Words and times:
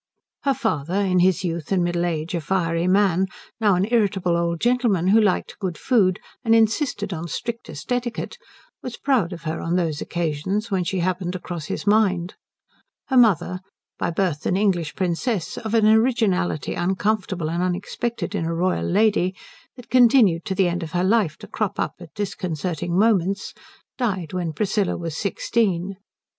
Her 0.45 0.55
father, 0.55 0.95
in 0.95 1.19
his 1.19 1.43
youth 1.43 1.71
and 1.71 1.83
middle 1.83 2.07
age 2.07 2.33
a 2.33 2.41
fiery 2.41 2.87
man, 2.87 3.27
now 3.59 3.75
an 3.75 3.85
irritable 3.91 4.35
old 4.35 4.59
gentleman 4.59 5.09
who 5.09 5.21
liked 5.21 5.59
good 5.59 5.77
food 5.77 6.19
and 6.43 6.55
insisted 6.55 7.13
on 7.13 7.27
strictest 7.27 7.91
etiquette, 7.91 8.39
was 8.81 8.97
proud 8.97 9.31
of 9.31 9.43
her 9.43 9.61
on 9.61 9.75
those 9.75 10.01
occasions 10.01 10.71
when 10.71 10.83
she 10.83 11.01
happened 11.01 11.33
to 11.33 11.39
cross 11.39 11.65
his 11.65 11.85
mind. 11.85 12.33
Her 13.09 13.17
mother, 13.17 13.59
by 13.99 14.09
birth 14.09 14.47
an 14.47 14.57
English 14.57 14.95
princess 14.95 15.55
of 15.55 15.75
an 15.75 15.87
originality 15.87 16.73
uncomfortable 16.73 17.51
and 17.51 17.61
unexpected 17.61 18.33
in 18.33 18.45
a 18.45 18.55
royal 18.55 18.87
lady 18.89 19.35
that 19.75 19.91
continued 19.91 20.45
to 20.45 20.55
the 20.55 20.67
end 20.67 20.81
of 20.81 20.93
her 20.93 21.03
life 21.03 21.37
to 21.37 21.47
crop 21.47 21.79
up 21.79 21.93
at 21.99 22.15
disconcerting 22.15 22.97
moments, 22.97 23.53
died 23.99 24.33
when 24.33 24.51
Priscilla 24.53 24.97
was 24.97 25.15
sixteen. 25.15 25.97